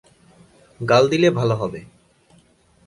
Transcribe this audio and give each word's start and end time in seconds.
গাল 0.79 1.03
দিলে 1.09 1.29
ভালো 1.29 1.55
হবে। 1.55 1.81